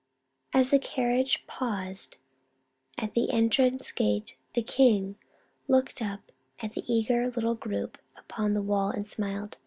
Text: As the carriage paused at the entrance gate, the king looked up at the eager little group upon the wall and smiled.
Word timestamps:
As 0.51 0.71
the 0.71 0.79
carriage 0.79 1.45
paused 1.45 2.17
at 2.97 3.13
the 3.13 3.29
entrance 3.29 3.91
gate, 3.91 4.35
the 4.55 4.63
king 4.63 5.15
looked 5.67 6.01
up 6.01 6.31
at 6.59 6.73
the 6.73 6.83
eager 6.91 7.29
little 7.29 7.53
group 7.53 7.99
upon 8.17 8.55
the 8.55 8.63
wall 8.63 8.89
and 8.89 9.05
smiled. 9.05 9.57